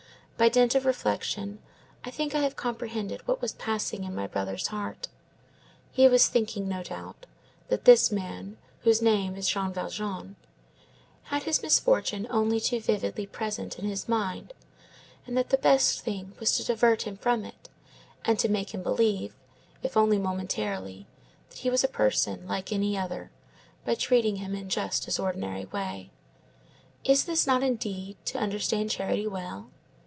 [0.37, 1.59] By dint of reflection,
[2.03, 5.07] I think I have comprehended what was passing in my brother's heart.
[5.91, 7.27] He was thinking, no doubt,
[7.67, 10.37] that this man, whose name is Jean Valjean,
[11.25, 14.51] had his misfortune only too vividly present in his mind;
[15.27, 17.69] that the best thing was to divert him from it,
[18.25, 19.35] and to make him believe,
[19.83, 21.05] if only momentarily,
[21.51, 23.29] that he was a person like any other,
[23.85, 26.09] by treating him just in his ordinary way.
[27.03, 29.69] Is not this indeed, to understand charity well?